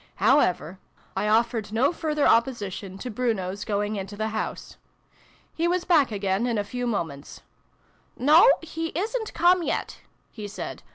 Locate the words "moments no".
6.87-8.47